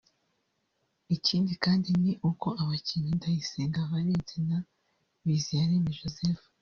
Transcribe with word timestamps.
Ikindi 1.15 1.51
kandi 1.63 1.89
ni 2.01 2.11
uko 2.29 2.47
abakinnyi 2.61 3.11
Ndayisenga 3.17 3.89
Valens 3.91 4.31
na 4.49 4.59
Biziyaremye 5.25 5.97
Joseph 5.99 6.41